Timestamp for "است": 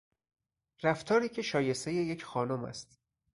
2.63-2.99